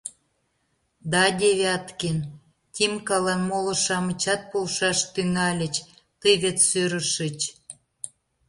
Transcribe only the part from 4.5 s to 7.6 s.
полшаш тӱҥальыч,— тый вет сӧрышыч.